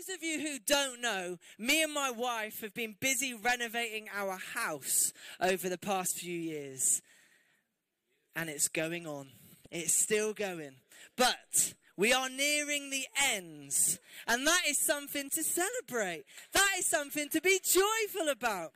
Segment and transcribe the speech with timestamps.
[0.00, 4.38] those of you who don't know, me and my wife have been busy renovating our
[4.54, 7.02] house over the past few years.
[8.34, 9.28] And it's going on.
[9.70, 10.76] It's still going.
[11.16, 13.98] But we are nearing the ends.
[14.26, 16.24] And that is something to celebrate.
[16.52, 18.72] That is something to be joyful about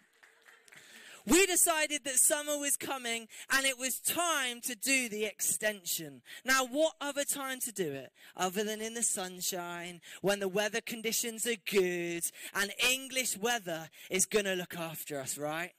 [1.26, 6.22] we decided that summer was coming and it was time to do the extension.
[6.44, 10.80] Now, what other time to do it other than in the sunshine when the weather
[10.80, 12.24] conditions are good
[12.54, 15.72] and English weather is going to look after us, right?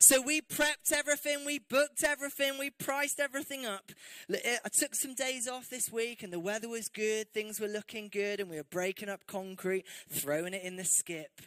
[0.00, 3.90] So we prepped everything, we booked everything, we priced everything up.
[4.30, 8.08] I took some days off this week and the weather was good, things were looking
[8.08, 11.42] good, and we were breaking up concrete, throwing it in the skip.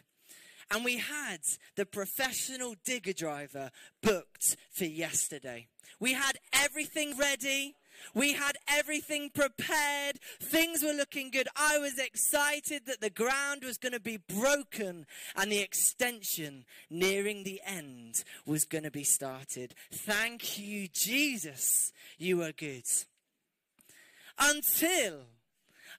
[0.72, 1.40] And we had
[1.76, 3.70] the professional digger driver
[4.02, 5.66] booked for yesterday.
[6.00, 7.76] We had everything ready.
[8.14, 10.18] We had everything prepared.
[10.40, 11.46] Things were looking good.
[11.54, 15.04] I was excited that the ground was going to be broken
[15.36, 19.74] and the extension nearing the end was going to be started.
[19.92, 21.92] Thank you, Jesus.
[22.16, 22.84] You are good.
[24.38, 25.26] Until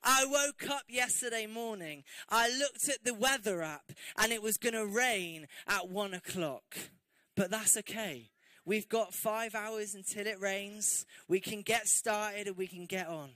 [0.03, 2.03] I woke up yesterday morning.
[2.29, 6.77] I looked at the weather app and it was going to rain at one o'clock.
[7.35, 8.29] But that's okay.
[8.65, 11.05] We've got five hours until it rains.
[11.27, 13.31] We can get started and we can get on.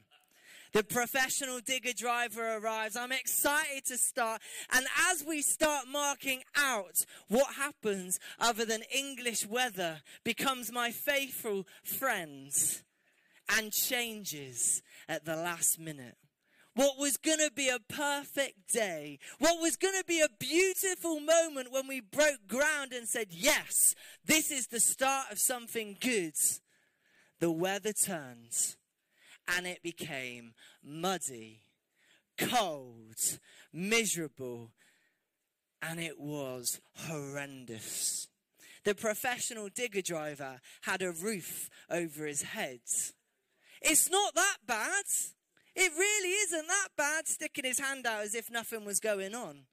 [0.73, 2.97] The professional digger driver arrives.
[2.97, 4.41] I'm excited to start.
[4.73, 11.65] And as we start marking out what happens other than English weather becomes my faithful
[11.83, 12.83] friends
[13.57, 16.17] and changes at the last minute
[16.77, 21.19] what was going to be a perfect day, what was going to be a beautiful
[21.19, 26.35] moment when we broke ground and said, Yes, this is the start of something good.
[27.39, 28.75] The weather turned
[29.47, 31.61] and it became muddy,
[32.37, 33.39] cold,
[33.73, 34.71] miserable,
[35.81, 38.27] and it was horrendous.
[38.83, 42.81] The professional digger driver had a roof over his head.
[43.81, 45.05] It's not that bad.
[45.79, 49.67] It really isn't that bad, sticking his hand out as if nothing was going on.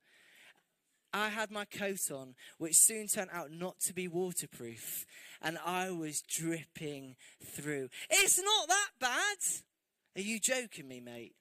[1.14, 5.06] I had my coat on, which soon turned out not to be waterproof,
[5.40, 7.88] and I was dripping through.
[8.10, 9.38] It's not that bad.
[10.14, 11.36] Are you joking me, mate?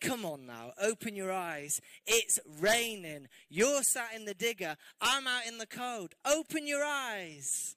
[0.00, 1.80] Come on now, open your eyes.
[2.04, 3.28] It's raining.
[3.48, 4.76] You're sat in the digger.
[5.00, 6.16] I'm out in the cold.
[6.24, 7.76] Open your eyes.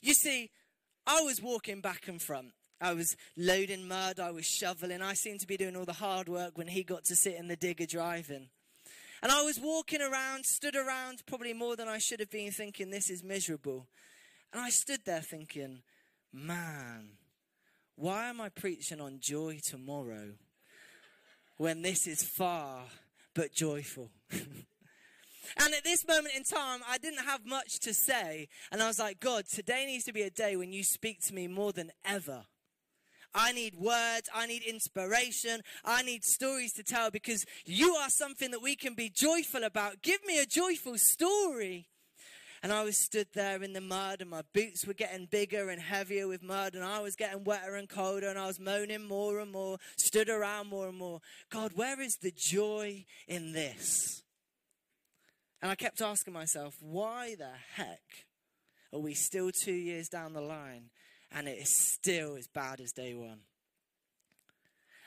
[0.00, 0.52] You see,
[1.04, 5.00] I was walking back and front I was loading mud, I was shoveling.
[5.00, 7.46] I seemed to be doing all the hard work when he got to sit in
[7.46, 8.48] the digger driving.
[9.22, 12.90] And I was walking around, stood around probably more than I should have been, thinking,
[12.90, 13.86] this is miserable.
[14.52, 15.82] And I stood there thinking,
[16.32, 17.10] man,
[17.94, 20.32] why am I preaching on joy tomorrow
[21.58, 22.80] when this is far
[23.32, 24.10] but joyful?
[25.56, 28.48] And at this moment in time, I didn't have much to say.
[28.70, 31.34] And I was like, God, today needs to be a day when you speak to
[31.34, 32.44] me more than ever.
[33.34, 34.28] I need words.
[34.34, 35.62] I need inspiration.
[35.84, 40.02] I need stories to tell because you are something that we can be joyful about.
[40.02, 41.88] Give me a joyful story.
[42.62, 45.82] And I was stood there in the mud, and my boots were getting bigger and
[45.82, 49.40] heavier with mud, and I was getting wetter and colder, and I was moaning more
[49.40, 51.18] and more, stood around more and more.
[51.50, 54.22] God, where is the joy in this?
[55.60, 58.26] And I kept asking myself, why the heck
[58.92, 60.90] are we still two years down the line
[61.34, 63.40] and it is still as bad as day one.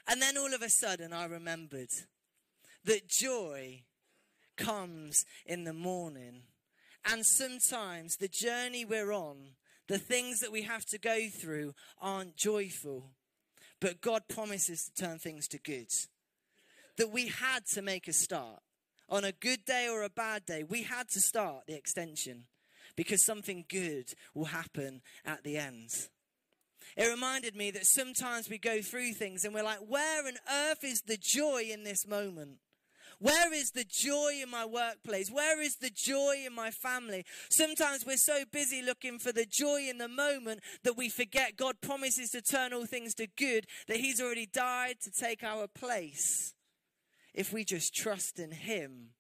[0.08, 1.90] And then all of a sudden, I remembered
[2.86, 3.84] that joy
[4.56, 6.44] comes in the morning.
[7.06, 9.56] And sometimes the journey we're on,
[9.88, 13.12] the things that we have to go through, aren't joyful.
[13.80, 15.90] But God promises to turn things to good.
[16.98, 18.62] That we had to make a start.
[19.10, 22.46] On a good day or a bad day, we had to start the extension
[22.96, 25.90] because something good will happen at the end.
[26.96, 30.84] It reminded me that sometimes we go through things and we're like, where on earth
[30.84, 32.58] is the joy in this moment?
[33.20, 35.30] Where is the joy in my workplace?
[35.32, 37.26] Where is the joy in my family?
[37.50, 41.82] Sometimes we're so busy looking for the joy in the moment that we forget God
[41.82, 46.54] promises to turn all things to good, that He's already died to take our place.
[47.34, 49.12] If we just trust in Him,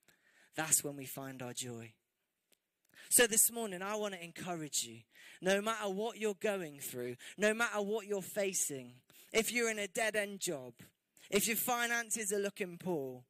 [0.55, 1.93] that's when we find our joy.
[3.09, 4.99] So this morning, I want to encourage you
[5.45, 8.93] no matter what you're going through, no matter what you're facing,
[9.31, 10.73] if you're in a dead end job,
[11.29, 13.21] if your finances are looking poor,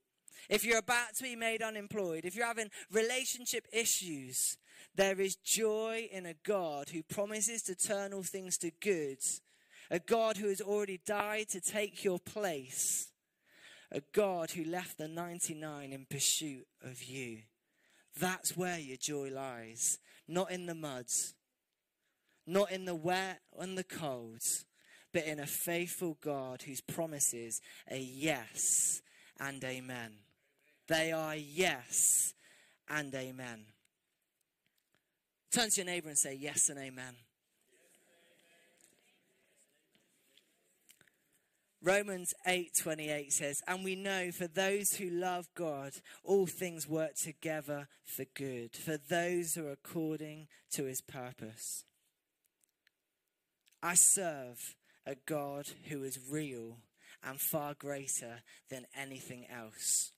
[0.50, 4.58] if you're about to be made unemployed, if you're having relationship issues,
[4.96, 9.18] there is joy in a God who promises to turn all things to good,
[9.92, 13.10] a God who has already died to take your place,
[13.92, 17.40] A God who left the 99 in pursuit of you.
[18.18, 20.00] That's where your joy lies.
[20.28, 21.35] Not in the muds,
[22.46, 24.42] not in the wet and the cold,
[25.14, 29.02] but in a faithful God whose promises are yes
[29.40, 30.14] and amen.
[30.88, 32.34] They are yes
[32.90, 33.66] and amen.
[35.52, 37.16] Turn to your neighbor and say yes and amen.
[41.82, 47.88] Romans 8:28 says, "And we know for those who love God, all things work together
[48.04, 51.86] for good, for those who are according to his purpose."
[53.86, 56.80] I serve a God who is real
[57.24, 58.42] and far greater
[58.72, 60.12] than anything else.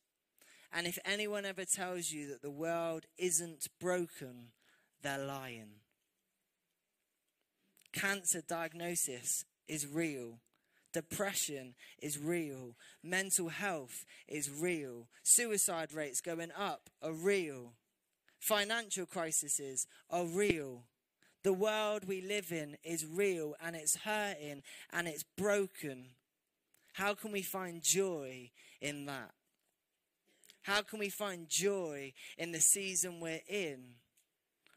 [0.72, 4.52] And if anyone ever tells you that the world isn't broken,
[5.02, 5.82] they're lying.
[7.92, 10.40] Cancer diagnosis is real
[10.94, 12.76] Depression is real.
[13.04, 15.08] Mental health is real.
[15.22, 17.74] Suicide rates going up are real.
[18.40, 20.86] Financial crises are real.
[21.48, 26.08] The world we live in is real and it's hurting and it's broken.
[26.92, 28.50] How can we find joy
[28.82, 29.32] in that?
[30.64, 33.80] How can we find joy in the season we're in?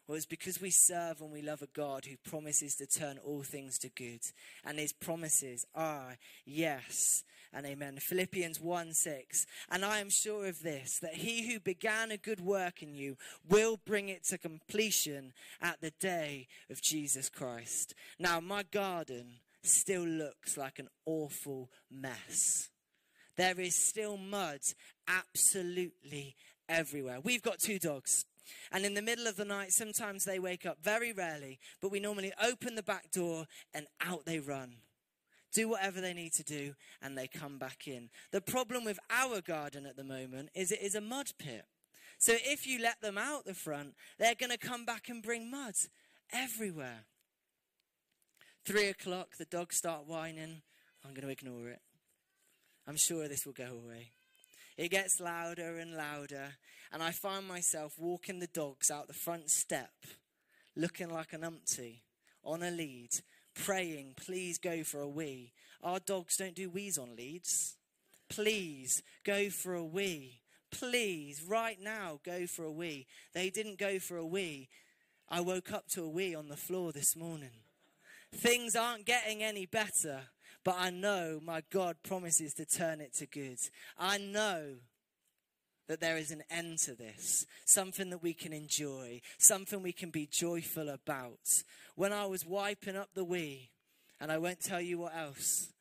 [0.06, 3.42] Well, it's because we serve and we love a God who promises to turn all
[3.42, 4.20] things to good.
[4.64, 7.98] And his promises are yes and amen.
[7.98, 9.46] Philippians 1 6.
[9.70, 13.16] And I am sure of this, that he who began a good work in you
[13.48, 17.94] will bring it to completion at the day of Jesus Christ.
[18.18, 22.70] Now, my garden still looks like an awful mess.
[23.36, 24.60] There is still mud
[25.08, 26.36] absolutely
[26.68, 27.20] everywhere.
[27.22, 28.24] We've got two dogs.
[28.72, 32.00] And in the middle of the night, sometimes they wake up, very rarely, but we
[32.00, 34.76] normally open the back door and out they run.
[35.52, 38.10] Do whatever they need to do and they come back in.
[38.30, 41.64] The problem with our garden at the moment is it is a mud pit.
[42.18, 45.50] So if you let them out the front, they're going to come back and bring
[45.50, 45.74] mud
[46.32, 47.04] everywhere.
[48.64, 50.62] Three o'clock, the dogs start whining.
[51.04, 51.80] I'm going to ignore it.
[52.86, 54.12] I'm sure this will go away.
[54.76, 56.54] It gets louder and louder,
[56.92, 59.92] and I find myself walking the dogs out the front step,
[60.76, 62.02] looking like an umpty
[62.44, 63.10] on a lead,
[63.54, 65.52] praying, please go for a wee.
[65.82, 67.76] Our dogs don't do wees on leads.
[68.28, 70.40] Please go for a wee.
[70.70, 73.06] Please, right now, go for a wee.
[73.34, 74.68] They didn't go for a wee.
[75.28, 77.64] I woke up to a wee on the floor this morning.
[78.32, 80.22] Things aren't getting any better.
[80.62, 83.58] But I know my God promises to turn it to good.
[83.98, 84.74] I know
[85.90, 90.10] that there is an end to this, something that we can enjoy, something we can
[90.10, 91.64] be joyful about.
[91.96, 93.70] When I was wiping up the wee,
[94.20, 95.72] and I won't tell you what else,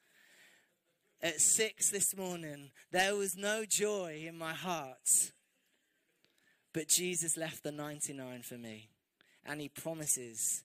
[1.21, 5.31] at six this morning, there was no joy in my heart.
[6.73, 8.89] But Jesus left the 99 for me,
[9.45, 10.63] and he promises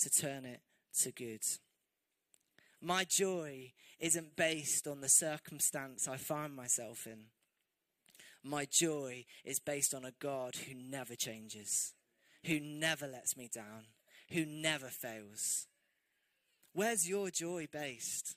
[0.00, 0.62] to turn it
[1.02, 1.44] to good.
[2.82, 3.70] My joy
[4.00, 7.26] isn't based on the circumstance I find myself in.
[8.42, 11.92] My joy is based on a God who never changes,
[12.44, 13.86] who never lets me down,
[14.32, 15.66] who never fails.
[16.72, 18.36] Where's your joy based?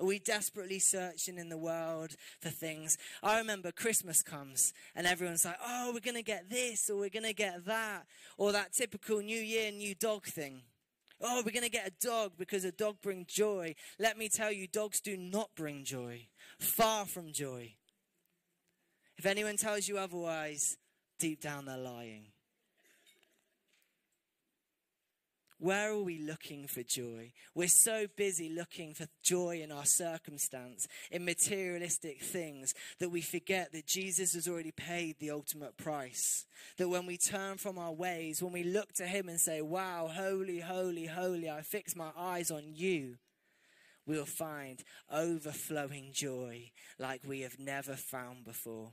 [0.00, 2.98] Are we desperately searching in the world for things?
[3.22, 7.10] I remember Christmas comes and everyone's like, oh, we're going to get this or we're
[7.10, 10.62] going to get that, or that typical New Year, new dog thing.
[11.20, 13.76] Oh, we're going to get a dog because a dog brings joy.
[14.00, 16.26] Let me tell you, dogs do not bring joy.
[16.58, 17.74] Far from joy.
[19.24, 20.76] If anyone tells you otherwise,
[21.18, 22.26] deep down they're lying.
[25.58, 27.32] Where are we looking for joy?
[27.54, 33.72] We're so busy looking for joy in our circumstance, in materialistic things, that we forget
[33.72, 36.44] that Jesus has already paid the ultimate price.
[36.76, 40.10] That when we turn from our ways, when we look to Him and say, Wow,
[40.12, 43.16] holy, holy, holy, I fix my eyes on you,
[44.04, 48.92] we'll find overflowing joy like we have never found before.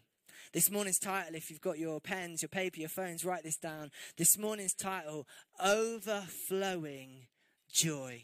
[0.53, 3.91] This morning's title, if you've got your pens, your paper, your phones, write this down.
[4.17, 5.27] This morning's title,
[5.60, 7.27] Overflowing
[7.71, 8.24] Joy.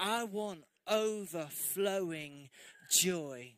[0.00, 2.48] I want overflowing
[2.90, 3.54] joy.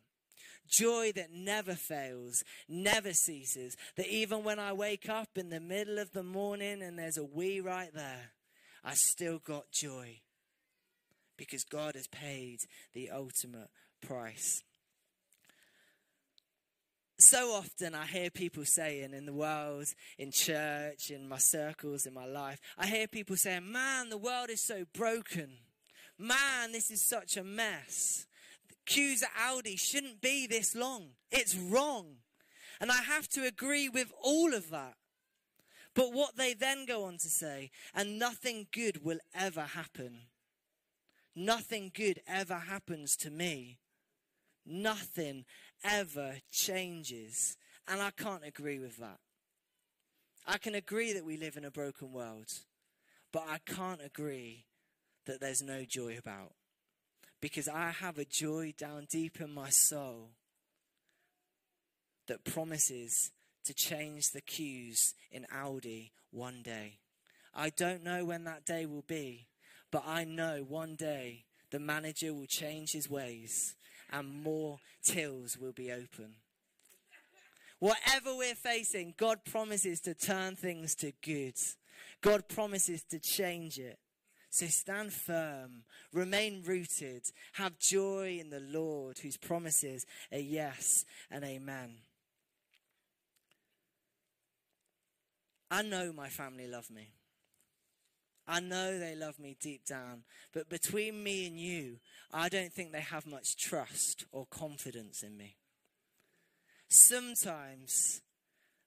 [0.68, 3.76] Joy that never fails, never ceases.
[3.96, 7.24] That even when I wake up in the middle of the morning and there's a
[7.24, 8.32] wee right there,
[8.84, 10.20] I still got joy.
[11.36, 12.60] Because God has paid
[12.92, 14.62] the ultimate price
[17.22, 19.86] so often I hear people saying in the world,
[20.18, 24.50] in church, in my circles, in my life, I hear people saying, Man, the world
[24.50, 25.50] is so broken.
[26.18, 28.26] Man, this is such a mess.
[28.68, 31.10] The queues at Aldi shouldn't be this long.
[31.30, 32.16] It's wrong.
[32.80, 34.94] And I have to agree with all of that.
[35.94, 40.20] But what they then go on to say, and nothing good will ever happen.
[41.34, 43.78] Nothing good ever happens to me.
[44.66, 45.44] Nothing
[45.84, 47.56] ever changes.
[47.88, 49.18] And I can't agree with that.
[50.46, 52.48] I can agree that we live in a broken world,
[53.32, 54.64] but I can't agree
[55.26, 56.52] that there's no joy about.
[57.40, 60.30] Because I have a joy down deep in my soul
[62.26, 63.30] that promises
[63.64, 66.98] to change the queues in Aldi one day.
[67.54, 69.48] I don't know when that day will be,
[69.90, 73.74] but I know one day the manager will change his ways
[74.12, 76.34] and more tills will be open.
[77.78, 81.54] Whatever we're facing, God promises to turn things to good.
[82.20, 83.98] God promises to change it.
[84.50, 91.44] So stand firm, remain rooted, have joy in the Lord, whose promises are yes and
[91.44, 91.94] amen.
[95.70, 97.08] I know my family love me.
[98.50, 100.24] I know they love me deep down.
[100.52, 101.98] But between me and you,
[102.32, 105.54] I don't think they have much trust or confidence in me.
[106.88, 108.22] Sometimes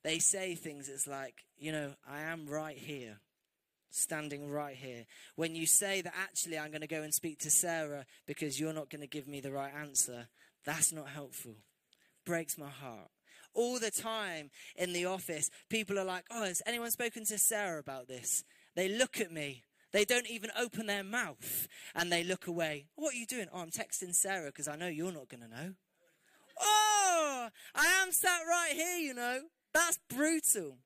[0.03, 3.22] they say things it's like, you know, I am right here,
[3.89, 5.05] standing right here.
[5.38, 8.74] When you say that actually I'm going to go and speak to Sarah because you're
[8.74, 10.27] not going to give me the right answer,
[10.65, 11.55] that's not helpful.
[12.25, 13.10] Breaks my heart
[13.53, 15.50] all the time in the office.
[15.70, 18.43] People are like, Oh, has anyone spoken to Sarah about this?
[18.75, 19.63] They look at me.
[19.92, 22.88] They don't even open their mouth and they look away.
[22.96, 23.48] What are you doing?
[23.53, 25.74] Oh, I'm texting Sarah because I know you're not going to know.
[26.60, 29.42] Oh, I am sat right here, you know.
[29.74, 30.77] That's brutal.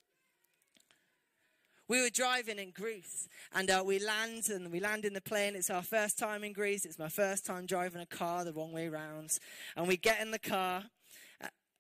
[1.88, 5.56] We were driving in Greece and uh, we land and we land in the plane.
[5.56, 6.84] It's our first time in Greece.
[6.84, 9.38] It's my first time driving a car the wrong way round.
[9.78, 10.84] And we get in the car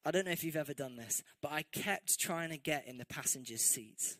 [0.07, 2.97] I don't know if you've ever done this, but I kept trying to get in
[2.97, 4.15] the passenger's seat.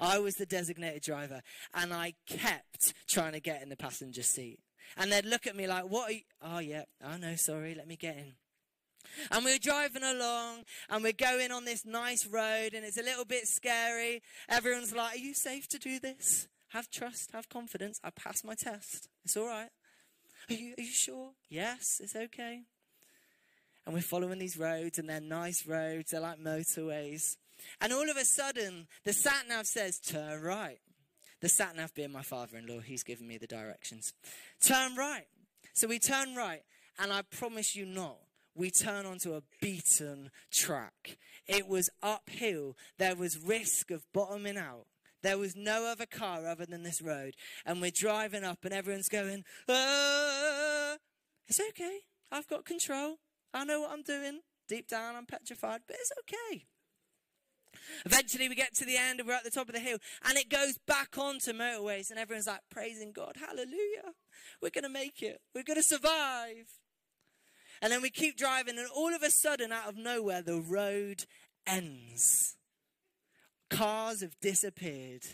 [0.00, 1.42] I was the designated driver,
[1.74, 4.58] and I kept trying to get in the passenger seat.
[4.96, 6.20] And they'd look at me like, What are you?
[6.42, 6.84] Oh, yeah.
[7.04, 7.74] Oh, no, sorry.
[7.74, 8.32] Let me get in.
[9.30, 13.24] And we're driving along and we're going on this nice road and it's a little
[13.24, 14.22] bit scary.
[14.48, 16.48] Everyone's like, Are you safe to do this?
[16.68, 18.00] Have trust, have confidence.
[18.04, 19.08] I passed my test.
[19.24, 19.70] It's all right.
[20.48, 21.30] Are you, are you sure?
[21.48, 22.62] Yes, it's okay
[23.86, 27.36] and we're following these roads, and they're nice roads, they're like motorways.
[27.80, 30.78] And all of a sudden, the sat nav says, Turn right.
[31.40, 34.12] The sat nav being my father in law, he's given me the directions.
[34.62, 35.26] Turn right.
[35.72, 36.62] So we turn right,
[36.98, 38.18] and I promise you not,
[38.54, 41.16] we turn onto a beaten track.
[41.46, 44.86] It was uphill, there was risk of bottoming out.
[45.22, 47.34] There was no other car other than this road.
[47.66, 50.96] And we're driving up, and everyone's going, ah.
[51.46, 52.00] It's okay.
[52.30, 53.16] I've got control.
[53.52, 54.40] I know what I'm doing.
[54.68, 56.64] Deep down, I'm petrified, but it's okay.
[58.04, 59.98] Eventually, we get to the end and we're at the top of the hill,
[60.28, 64.14] and it goes back onto motorways, and everyone's like praising God, Hallelujah!
[64.62, 66.68] We're going to make it, we're going to survive.
[67.82, 71.24] And then we keep driving, and all of a sudden, out of nowhere, the road
[71.66, 72.56] ends.
[73.70, 75.24] Cars have disappeared.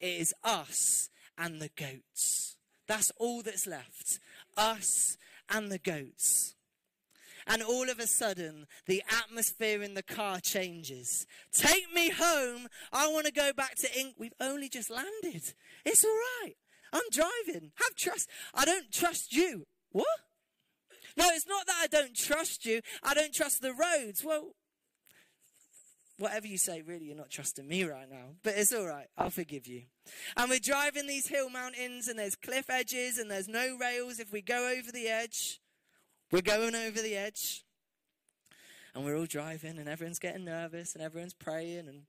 [0.00, 2.56] It is us and the goats.
[2.88, 4.18] That's all that's left.
[4.56, 5.16] Us
[5.48, 6.51] and the goats.
[7.46, 11.26] And all of a sudden, the atmosphere in the car changes.
[11.52, 12.68] Take me home.
[12.92, 14.14] I want to go back to Ink.
[14.18, 15.54] We've only just landed.
[15.84, 16.10] It's all
[16.42, 16.54] right.
[16.92, 17.72] I'm driving.
[17.76, 18.28] Have trust.
[18.54, 19.64] I don't trust you.
[19.90, 20.06] What?
[21.16, 22.80] No, it's not that I don't trust you.
[23.02, 24.24] I don't trust the roads.
[24.24, 24.54] Well,
[26.18, 28.36] whatever you say, really, you're not trusting me right now.
[28.42, 29.08] But it's all right.
[29.18, 29.82] I'll forgive you.
[30.36, 34.32] And we're driving these hill mountains, and there's cliff edges, and there's no rails if
[34.32, 35.60] we go over the edge.
[36.32, 37.62] We're going over the edge.
[38.94, 41.88] And we're all driving, and everyone's getting nervous, and everyone's praying.
[41.88, 42.02] And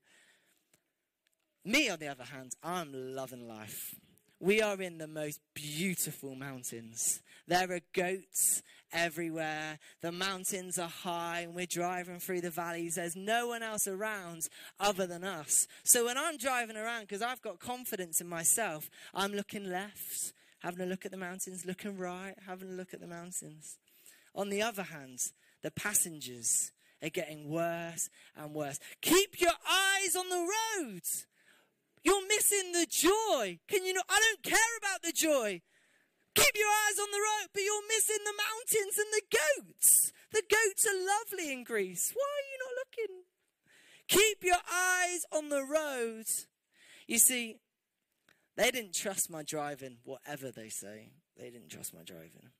[1.64, 3.94] me, on the other hand, I'm loving life.
[4.40, 7.20] We are in the most beautiful mountains.
[7.46, 8.62] There are goats
[8.92, 9.78] everywhere.
[10.00, 12.94] The mountains are high, and we're driving through the valleys.
[12.94, 14.48] There's no one else around
[14.80, 15.66] other than us.
[15.84, 20.80] So when I'm driving around, because I've got confidence in myself, I'm looking left, having
[20.80, 23.78] a look at the mountains, looking right, having a look at the mountains.
[24.34, 25.20] On the other hand,
[25.62, 26.72] the passengers
[27.02, 28.80] are getting worse and worse.
[29.00, 30.36] Keep your eyes on the
[30.80, 31.02] road.
[32.02, 33.58] You're missing the joy.
[33.68, 34.02] Can you know?
[34.08, 35.62] I don't care about the joy.
[36.34, 39.38] Keep your eyes on the road, but you're missing the mountains and the
[39.70, 40.12] goats.
[40.32, 42.12] The goats are lovely in Greece.
[42.12, 43.24] Why are you not looking?
[44.08, 46.26] Keep your eyes on the road.
[47.06, 47.60] You see,
[48.56, 51.12] they didn't trust my driving, whatever they say.
[51.38, 52.50] They didn't trust my driving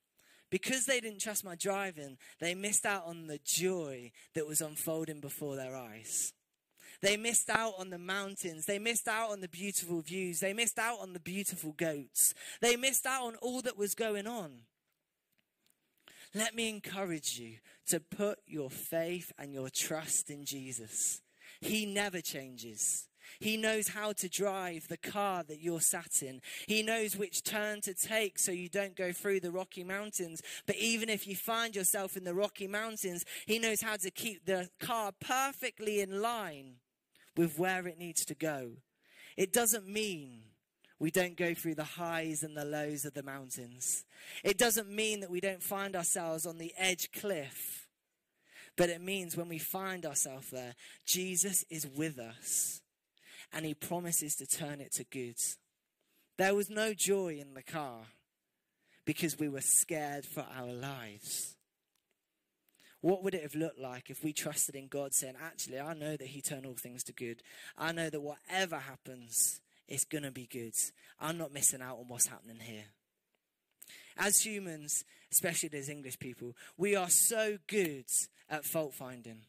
[0.54, 5.18] because they didn't trust my driving, they missed out on the joy that was unfolding
[5.18, 6.32] before their eyes.
[7.02, 8.64] They missed out on the mountains.
[8.64, 10.38] They missed out on the beautiful views.
[10.38, 12.34] They missed out on the beautiful goats.
[12.60, 14.60] They missed out on all that was going on.
[16.36, 17.56] Let me encourage you
[17.88, 21.20] to put your faith and your trust in Jesus.
[21.60, 23.08] He never changes.
[23.40, 26.40] He knows how to drive the car that you're sat in.
[26.66, 30.42] He knows which turn to take so you don't go through the Rocky Mountains.
[30.66, 34.46] But even if you find yourself in the Rocky Mountains, He knows how to keep
[34.46, 36.76] the car perfectly in line
[37.36, 38.72] with where it needs to go.
[39.36, 40.42] It doesn't mean
[40.98, 44.04] we don't go through the highs and the lows of the mountains.
[44.44, 47.88] It doesn't mean that we don't find ourselves on the edge cliff.
[48.76, 52.80] But it means when we find ourselves there, Jesus is with us
[53.54, 55.36] and he promises to turn it to good.
[56.36, 58.00] There was no joy in the car
[59.04, 61.56] because we were scared for our lives.
[63.00, 66.16] What would it have looked like if we trusted in God, saying, Actually, I know
[66.16, 67.42] that He turned all things to good.
[67.78, 70.72] I know that whatever happens, it's going to be good.
[71.20, 72.86] I'm not missing out on what's happening here.
[74.16, 78.06] As humans, especially as English people, we are so good
[78.48, 79.42] at fault finding.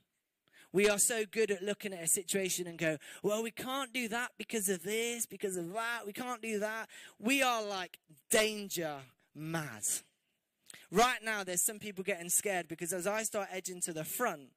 [0.75, 4.09] We are so good at looking at a situation and go, well, we can't do
[4.09, 6.01] that because of this, because of that.
[6.05, 6.89] We can't do that.
[7.17, 7.97] We are like
[8.29, 8.97] danger
[9.33, 9.83] mad.
[10.91, 14.49] Right now, there's some people getting scared because as I start edging to the front,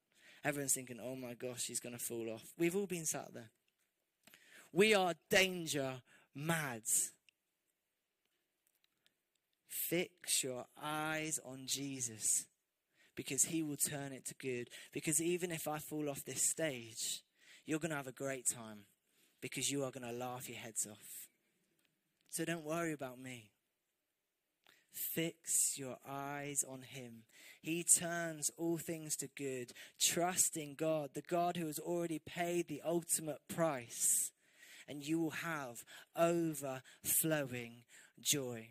[0.44, 2.52] everyone's thinking, oh my gosh, she's going to fall off.
[2.58, 3.50] We've all been sat there.
[4.72, 6.02] We are danger
[6.34, 6.82] mad.
[9.68, 12.46] Fix your eyes on Jesus
[13.18, 14.70] because he will turn it to good.
[14.92, 17.24] Because even if I fall off this stage,
[17.66, 18.84] you're going to have a great time
[19.42, 21.26] because you are going to laugh your heads off.
[22.30, 23.50] So don't worry about me.
[24.92, 27.24] Fix your eyes on him.
[27.60, 29.72] He turns all things to good.
[30.00, 34.30] Trust in God, the God who has already paid the ultimate price,
[34.86, 35.82] and you will have
[36.16, 37.82] overflowing
[38.20, 38.68] joy.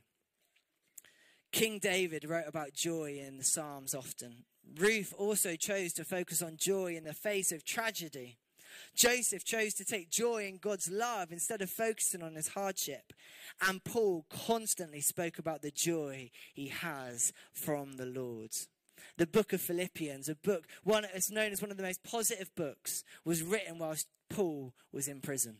[1.58, 4.44] King David wrote about joy in the Psalms often.
[4.76, 8.38] Ruth also chose to focus on joy in the face of tragedy.
[8.96, 13.12] Joseph chose to take joy in God's love instead of focusing on his hardship.
[13.68, 18.52] And Paul constantly spoke about the joy he has from the Lord.
[19.18, 22.54] The book of Philippians, a book, one that's known as one of the most positive
[22.56, 25.58] books, was written whilst Paul was in prison.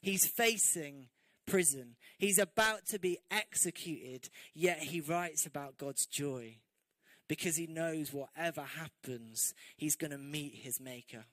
[0.00, 1.08] He's facing
[1.50, 1.96] prison.
[2.18, 6.56] He's about to be executed, yet he writes about God's joy
[7.28, 11.26] because he knows whatever happens, he's going to meet his maker.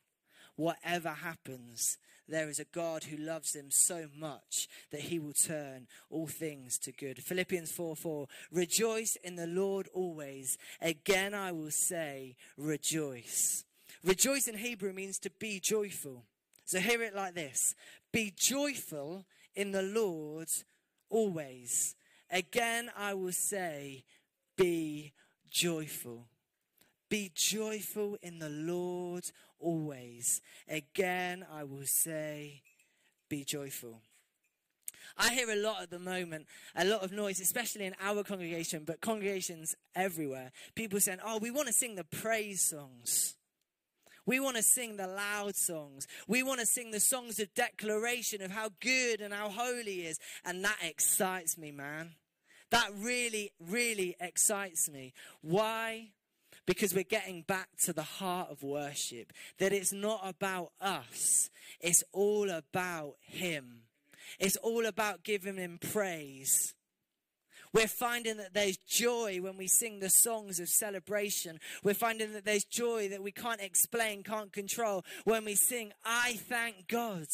[0.55, 5.87] Whatever happens, there is a God who loves him so much that he will turn
[6.09, 7.23] all things to good.
[7.23, 10.57] Philippians 4 4 Rejoice in the Lord always.
[10.81, 13.65] Again, I will say, rejoice.
[14.03, 16.23] Rejoice in Hebrew means to be joyful.
[16.65, 17.73] So hear it like this
[18.11, 19.25] Be joyful
[19.57, 20.47] in the Lord
[21.09, 21.95] always.
[22.31, 24.03] Again, I will say,
[24.55, 25.13] be
[25.49, 26.27] joyful.
[27.09, 29.23] Be joyful in the Lord
[29.59, 30.41] always.
[30.69, 32.61] Again, I will say,
[33.27, 34.01] be joyful.
[35.17, 38.83] I hear a lot at the moment, a lot of noise, especially in our congregation,
[38.85, 40.51] but congregations everywhere.
[40.75, 43.36] People saying, Oh, we want to sing the praise songs.
[44.27, 46.05] We want to sing the loud songs.
[46.27, 50.19] We want to sing the songs of declaration of how good and how holy is.
[50.45, 52.11] And that excites me, man.
[52.69, 55.13] That really, really excites me.
[55.41, 56.09] Why?
[56.65, 59.31] Because we're getting back to the heart of worship.
[59.59, 63.83] That it's not about us, it's all about Him.
[64.39, 66.75] It's all about giving Him praise.
[67.73, 71.59] We're finding that there's joy when we sing the songs of celebration.
[71.83, 76.33] We're finding that there's joy that we can't explain, can't control when we sing, I
[76.33, 77.27] thank God.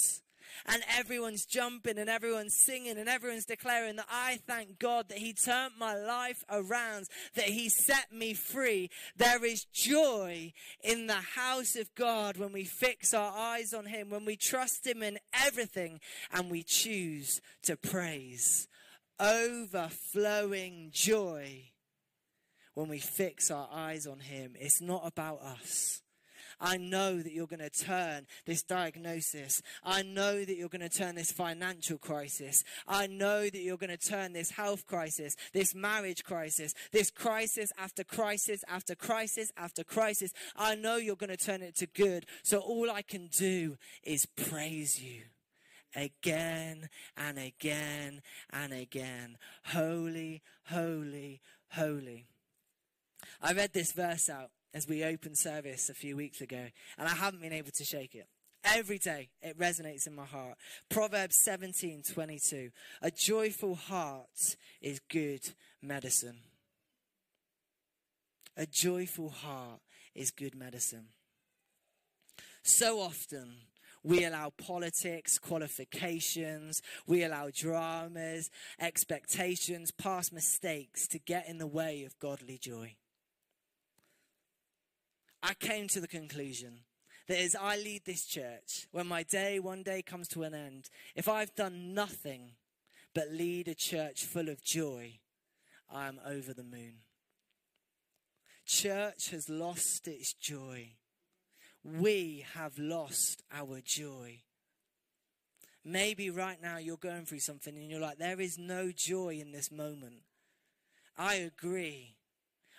[0.65, 5.33] And everyone's jumping and everyone's singing and everyone's declaring that I thank God that He
[5.33, 8.89] turned my life around, that He set me free.
[9.17, 14.09] There is joy in the house of God when we fix our eyes on Him,
[14.09, 15.99] when we trust Him in everything
[16.31, 18.67] and we choose to praise
[19.19, 21.71] overflowing joy
[22.73, 24.55] when we fix our eyes on Him.
[24.59, 26.01] It's not about us.
[26.59, 29.61] I know that you're going to turn this diagnosis.
[29.83, 32.63] I know that you're going to turn this financial crisis.
[32.87, 37.71] I know that you're going to turn this health crisis, this marriage crisis, this crisis
[37.77, 40.31] after crisis after crisis after crisis.
[40.55, 42.25] I know you're going to turn it to good.
[42.43, 45.23] So all I can do is praise you
[45.95, 49.37] again and again and again.
[49.65, 52.27] Holy, holy, holy.
[53.41, 57.13] I read this verse out as we opened service a few weeks ago, and I
[57.13, 58.27] haven't been able to shake it.
[58.63, 60.57] Every day it resonates in my heart.
[60.89, 62.69] Proverbs 17 22.
[63.01, 65.41] A joyful heart is good
[65.81, 66.37] medicine.
[68.55, 69.81] A joyful heart
[70.15, 71.07] is good medicine.
[72.63, 73.55] So often,
[74.03, 82.03] we allow politics, qualifications, we allow dramas, expectations, past mistakes to get in the way
[82.03, 82.95] of godly joy.
[85.41, 86.79] I came to the conclusion
[87.27, 90.89] that as I lead this church, when my day one day comes to an end,
[91.15, 92.51] if I've done nothing
[93.13, 95.19] but lead a church full of joy,
[95.89, 96.95] I am over the moon.
[98.65, 100.93] Church has lost its joy.
[101.83, 104.41] We have lost our joy.
[105.85, 109.51] Maybe right now you're going through something and you're like, there is no joy in
[109.51, 110.21] this moment.
[111.17, 112.15] I agree.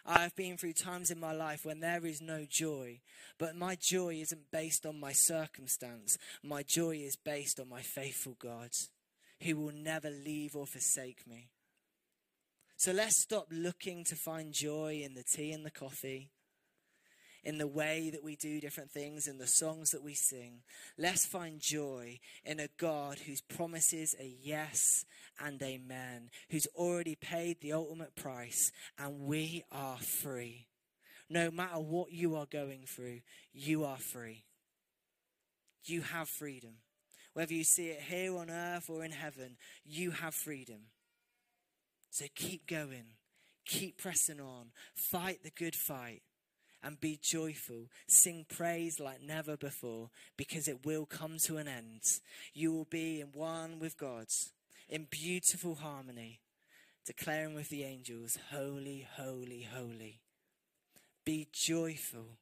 [0.06, 3.00] I've been through times in my life when there is no joy,
[3.38, 6.18] but my joy isn't based on my circumstance.
[6.42, 8.70] My joy is based on my faithful God,
[9.42, 11.48] who will never leave or forsake me.
[12.76, 16.28] So let's stop looking to find joy in the tea and the coffee,
[17.44, 20.62] in the way that we do different things, in the songs that we sing.
[20.96, 25.04] Let's find joy in a God whose promises are yes
[25.38, 30.66] and amen, who's already paid the ultimate price, and we are free.
[31.28, 33.20] No matter what you are going through,
[33.52, 34.44] you are free.
[35.85, 36.76] You have freedom.
[37.35, 40.87] Whether you see it here on earth or in heaven, you have freedom.
[42.11, 43.16] So keep going,
[43.66, 46.22] keep pressing on, fight the good fight,
[46.85, 47.88] and be joyful.
[48.07, 52.03] Sing praise like never before, because it will come to an end.
[52.53, 54.27] You will be in one with God,
[54.88, 56.40] in beautiful harmony,
[57.07, 60.20] declaring with the angels, Holy, holy, holy.
[61.25, 62.38] Be joyful,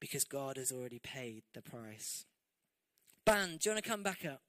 [0.00, 2.24] because God has already paid the price.
[3.26, 4.40] Band, do you want to come back up?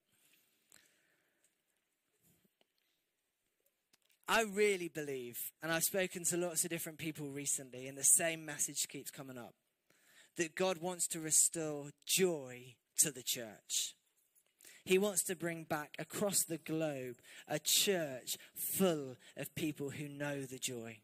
[4.32, 8.46] I really believe, and I've spoken to lots of different people recently, and the same
[8.46, 9.56] message keeps coming up
[10.38, 13.94] that God wants to restore joy to the church.
[14.86, 20.44] He wants to bring back across the globe a church full of people who know
[20.44, 21.00] the joy.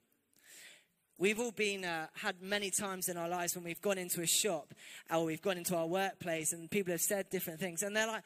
[1.18, 4.26] We've all been uh, had many times in our lives when we've gone into a
[4.26, 4.74] shop
[5.12, 8.24] or we've gone into our workplace and people have said different things and they're like,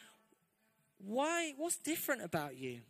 [1.00, 1.56] "Why?
[1.58, 2.82] What's different about you?"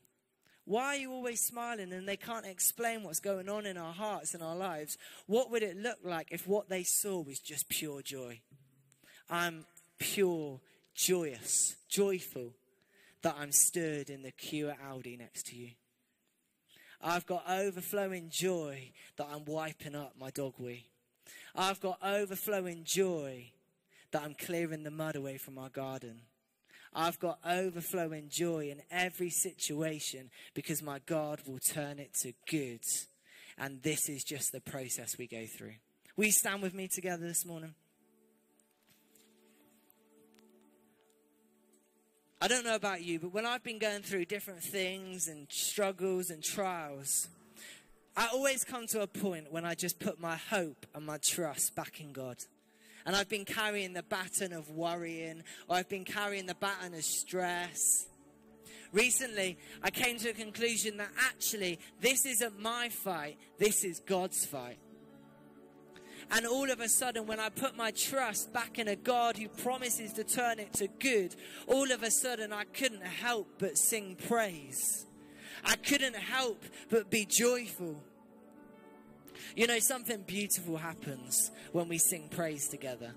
[0.66, 1.92] Why are you always smiling?
[1.92, 4.98] And they can't explain what's going on in our hearts and our lives.
[5.26, 8.42] What would it look like if what they saw was just pure joy?
[9.30, 9.66] I'm
[9.98, 10.60] pure,
[10.94, 12.54] joyous, joyful
[13.22, 15.72] that I'm stirred in the Kia Aldi next to you.
[17.04, 20.86] I've got overflowing joy that I'm wiping up my dog wee.
[21.56, 23.52] I've got overflowing joy
[24.12, 26.22] that I'm clearing the mud away from our garden.
[26.94, 32.82] I've got overflowing joy in every situation because my God will turn it to good.
[33.58, 35.76] And this is just the process we go through.
[36.18, 37.74] Will you stand with me together this morning?
[42.44, 46.32] I don't know about you, but when I've been going through different things and struggles
[46.32, 47.28] and trials,
[48.18, 51.76] I always come to a point when I just put my hope and my trust
[51.76, 52.38] back in God
[53.06, 57.04] and I've been carrying the baton of worrying, or I've been carrying the baton of
[57.04, 58.08] stress.
[58.92, 64.46] Recently, I came to a conclusion that actually, this isn't my fight, this is God's
[64.46, 64.80] fight.
[66.34, 69.50] And all of a sudden, when I put my trust back in a God who
[69.50, 71.36] promises to turn it to good,
[71.68, 75.06] all of a sudden I couldn't help but sing praise.
[75.66, 78.02] I couldn't help but be joyful.
[79.56, 83.14] You know, something beautiful happens when we sing praise together.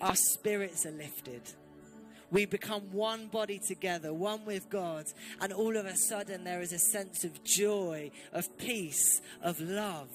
[0.00, 1.42] Our spirits are lifted.
[2.30, 5.06] We become one body together, one with God,
[5.40, 10.10] and all of a sudden there is a sense of joy, of peace, of love.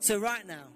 [0.00, 0.68] So, right now,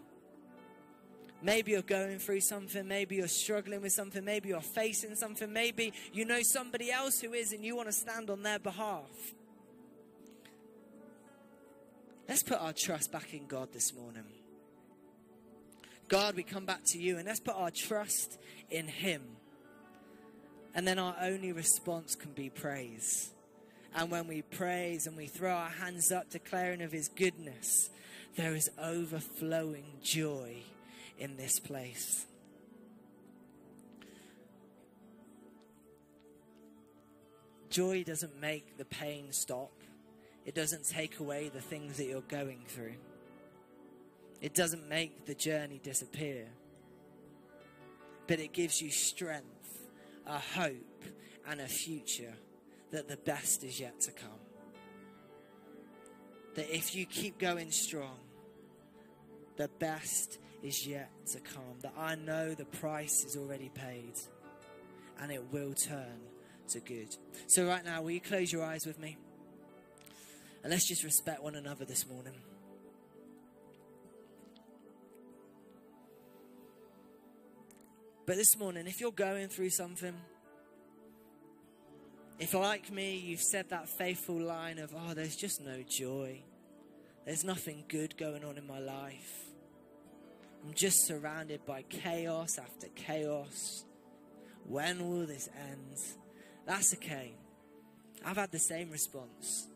[1.45, 2.89] Maybe you're going through something.
[2.89, 4.25] Maybe you're struggling with something.
[4.25, 5.53] Maybe you're facing something.
[5.53, 9.11] Maybe you know somebody else who is and you want to stand on their behalf.
[12.29, 14.25] Let's put our trust back in God this morning.
[16.09, 18.39] God, we come back to you and let's put our trust
[18.71, 19.23] in Him.
[20.75, 23.31] And then our only response can be praise.
[23.95, 27.91] And when we praise and we throw our hands up declaring of His goodness,
[28.37, 30.63] there is overflowing joy
[31.19, 32.27] in this place.
[37.69, 39.73] Joy doesn't make the pain stop
[40.45, 42.95] it doesn't take away the things that you're going through.
[44.41, 46.47] It doesn't make the journey disappear.
[48.27, 49.89] But it gives you strength,
[50.27, 51.05] a hope,
[51.49, 52.35] and a future
[52.91, 54.31] that the best is yet to come.
[56.55, 58.19] That if you keep going strong,
[59.57, 61.79] the best is yet to come.
[61.83, 64.15] That I know the price is already paid
[65.21, 66.21] and it will turn
[66.69, 67.17] to good.
[67.47, 69.17] So, right now, will you close your eyes with me?
[70.64, 72.33] And let's just respect one another this morning.
[78.27, 80.14] But this morning, if you're going through something,
[82.38, 86.42] if like me, you've said that faithful line of, oh, there's just no joy,
[87.27, 89.44] there's nothing good going on in my life,
[90.64, 93.85] I'm just surrounded by chaos after chaos.
[94.66, 95.98] When will this end?
[96.64, 97.35] That's okay.
[98.24, 99.68] I've had the same response.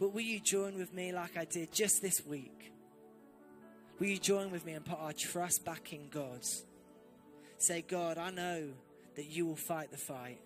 [0.00, 2.72] But will you join with me like I did just this week?
[3.98, 6.40] Will you join with me and put our trust back in God?
[7.58, 8.70] Say, God, I know
[9.16, 10.40] that you will fight the fight.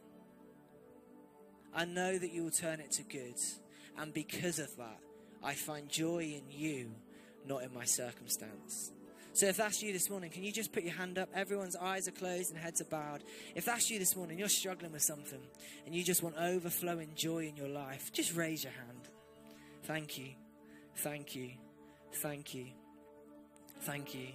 [1.73, 3.37] I know that you will turn it to good.
[3.97, 4.99] And because of that,
[5.41, 6.91] I find joy in you,
[7.47, 8.91] not in my circumstance.
[9.35, 11.29] So if that's you this morning, can you just put your hand up?
[11.33, 13.23] Everyone's eyes are closed and heads are bowed.
[13.55, 15.43] If that's you this morning, you're struggling with something
[15.87, 19.04] and you just want overflowing joy in your life, just raise your hand.
[19.85, 20.29] Thank you.
[20.97, 21.51] Thank you.
[22.15, 22.67] Thank you.
[23.81, 24.29] Thank you.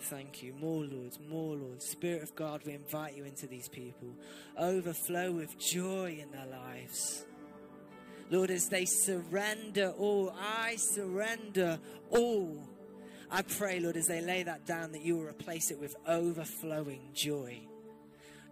[0.00, 0.52] Thank you.
[0.54, 1.82] More, Lord, more, Lord.
[1.82, 4.14] Spirit of God, we invite you into these people.
[4.58, 7.24] Overflow with joy in their lives.
[8.30, 11.78] Lord, as they surrender all, I surrender
[12.10, 12.62] all.
[13.30, 17.00] I pray, Lord, as they lay that down, that you will replace it with overflowing
[17.14, 17.60] joy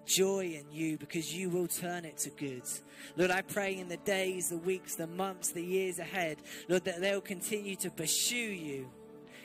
[0.08, 2.62] joy in you because you will turn it to good.
[3.16, 7.00] Lord, I pray in the days, the weeks, the months, the years ahead, Lord, that
[7.00, 8.90] they'll continue to pursue you.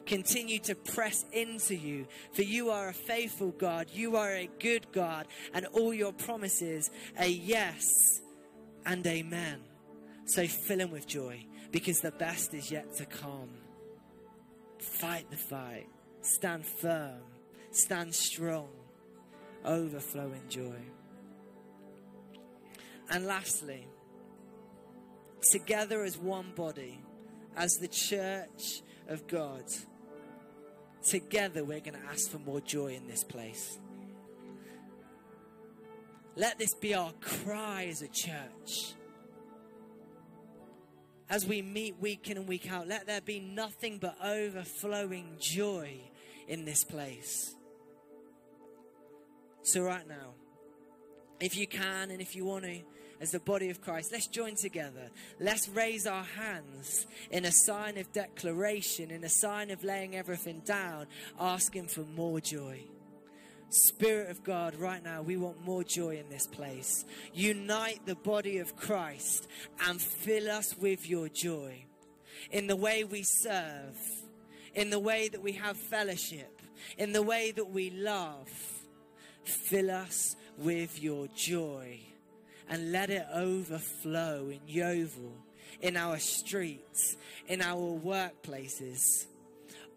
[0.06, 4.92] Continue to press into you, for you are a faithful God, you are a good
[4.92, 8.22] God, and all your promises are yes
[8.86, 9.62] and amen.
[10.26, 13.50] So fill him with joy, because the best is yet to come.
[14.78, 15.88] Fight the fight,
[16.22, 17.22] stand firm,
[17.72, 18.83] stand strong
[19.66, 20.80] overflowing joy.
[23.10, 23.88] And lastly,
[25.52, 27.04] together as one body,
[27.56, 29.64] as the church of God,
[31.08, 33.78] together we're going to ask for more joy in this place.
[36.36, 38.94] Let this be our cry as a church.
[41.30, 46.00] As we meet week in and week out, let there be nothing but overflowing joy
[46.48, 47.56] in this place.
[49.64, 50.34] So, right now,
[51.40, 52.80] if you can and if you want to,
[53.22, 55.10] as the body of Christ, let's join together.
[55.40, 60.62] Let's raise our hands in a sign of declaration, in a sign of laying everything
[60.66, 61.08] down,
[61.40, 62.84] asking for more joy.
[63.70, 67.06] Spirit of God, right now, we want more joy in this place.
[67.34, 69.48] Unite the body of Christ
[69.88, 71.86] and fill us with your joy
[72.52, 73.98] in the way we serve,
[74.76, 76.62] in the way that we have fellowship,
[76.98, 78.50] in the way that we love
[79.44, 82.00] Fill us with your joy
[82.70, 85.34] and let it overflow in Yeovil,
[85.82, 89.26] in our streets, in our workplaces.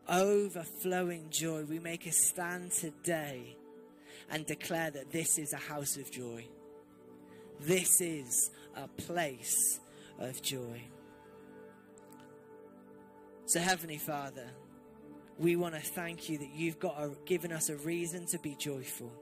[0.09, 1.65] Overflowing joy.
[1.65, 3.57] We make a stand today
[4.31, 6.47] and declare that this is a house of joy.
[7.61, 9.81] This is a place
[10.19, 10.83] of joy.
[13.47, 14.49] So, Heavenly Father,
[15.39, 18.55] we want to thank you that you've got a, given us a reason to be
[18.57, 19.13] joyful.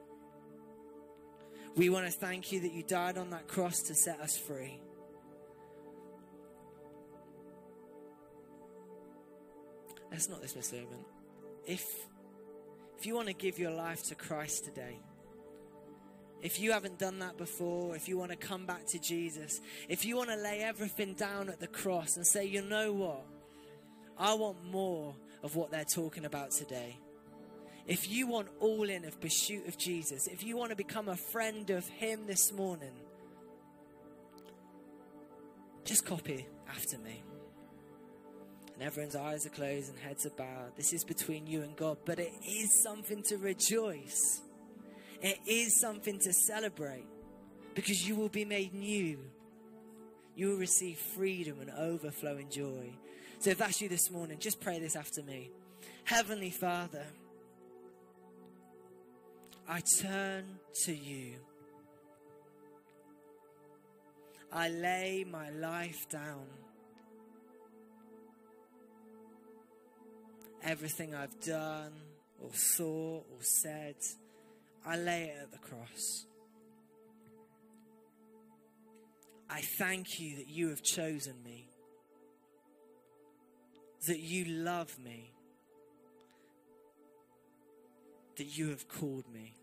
[1.76, 4.80] We want to thank you that you died on that cross to set us free.
[10.10, 11.04] Let's not this moment.
[11.66, 11.84] If,
[12.96, 15.00] if you want to give your life to Christ today,
[16.40, 20.04] if you haven't done that before, if you want to come back to Jesus, if
[20.04, 23.24] you want to lay everything down at the cross and say, you know what?
[24.16, 26.98] I want more of what they're talking about today.
[27.86, 31.16] If you want all in of pursuit of Jesus, if you want to become a
[31.16, 32.92] friend of Him this morning,
[35.84, 37.22] just copy after me.
[38.74, 40.76] And everyone's eyes are closed and heads are bowed.
[40.76, 44.40] This is between you and God, but it is something to rejoice.
[45.20, 47.06] It is something to celebrate
[47.74, 49.18] because you will be made new.
[50.34, 52.94] You will receive freedom and overflowing joy.
[53.38, 55.50] So if that's you this morning, just pray this after me.
[56.04, 57.04] Heavenly Father,
[59.66, 60.44] I turn
[60.84, 61.36] to you.
[64.52, 66.46] I lay my life down.
[70.62, 71.92] Everything I've done
[72.42, 73.96] or thought or said,
[74.86, 76.26] I lay it at the cross.
[79.48, 81.68] I thank you that you have chosen me,
[84.06, 85.33] that you love me
[88.36, 89.54] that you have called me.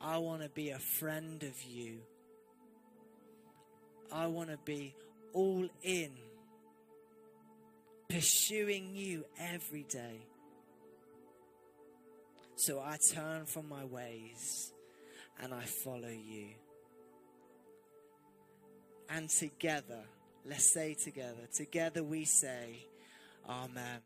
[0.00, 2.00] I want to be a friend of you.
[4.12, 4.94] I want to be
[5.32, 6.10] all in,
[8.08, 10.26] pursuing you every day.
[12.56, 14.72] So I turn from my ways
[15.42, 16.48] and I follow you.
[19.08, 20.04] And together,
[20.44, 22.86] let's say together, together we say,
[23.48, 24.02] Amen.